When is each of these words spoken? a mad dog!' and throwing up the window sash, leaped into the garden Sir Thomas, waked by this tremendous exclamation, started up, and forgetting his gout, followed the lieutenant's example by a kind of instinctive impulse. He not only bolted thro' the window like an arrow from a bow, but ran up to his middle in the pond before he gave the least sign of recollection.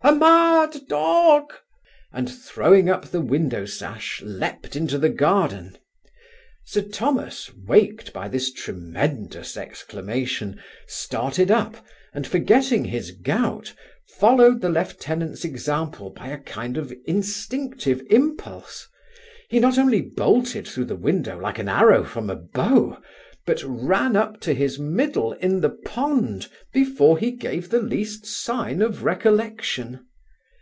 a 0.00 0.14
mad 0.14 0.80
dog!' 0.86 1.52
and 2.12 2.32
throwing 2.32 2.88
up 2.88 3.06
the 3.06 3.20
window 3.20 3.66
sash, 3.66 4.22
leaped 4.22 4.76
into 4.76 4.96
the 4.96 5.08
garden 5.08 5.76
Sir 6.64 6.82
Thomas, 6.82 7.50
waked 7.66 8.12
by 8.12 8.28
this 8.28 8.52
tremendous 8.52 9.56
exclamation, 9.56 10.62
started 10.86 11.50
up, 11.50 11.84
and 12.14 12.28
forgetting 12.28 12.84
his 12.84 13.10
gout, 13.10 13.74
followed 14.16 14.60
the 14.60 14.68
lieutenant's 14.70 15.44
example 15.44 16.10
by 16.10 16.28
a 16.28 16.38
kind 16.38 16.76
of 16.78 16.94
instinctive 17.04 18.00
impulse. 18.08 18.86
He 19.50 19.58
not 19.58 19.78
only 19.78 20.00
bolted 20.00 20.68
thro' 20.68 20.84
the 20.84 20.94
window 20.94 21.40
like 21.40 21.58
an 21.58 21.68
arrow 21.68 22.04
from 22.04 22.30
a 22.30 22.36
bow, 22.36 23.02
but 23.46 23.62
ran 23.64 24.14
up 24.14 24.38
to 24.42 24.52
his 24.52 24.78
middle 24.78 25.32
in 25.32 25.62
the 25.62 25.70
pond 25.70 26.46
before 26.70 27.16
he 27.16 27.30
gave 27.30 27.70
the 27.70 27.80
least 27.80 28.26
sign 28.26 28.82
of 28.82 29.02
recollection. 29.04 30.04